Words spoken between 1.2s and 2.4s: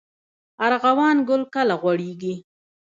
ګل کله غوړیږي؟